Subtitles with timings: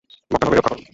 [0.31, 0.81] মক্কা নগরী রক্ষা কর।